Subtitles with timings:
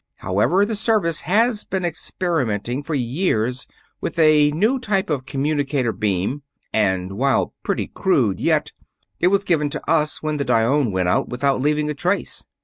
[0.15, 3.67] However, the Service has been experimenting for years
[4.01, 6.41] with a new type of communicator beam;
[6.73, 8.71] and, while pretty crude yet,
[9.19, 12.43] it was given to us when the Dione went out without leaving a trace.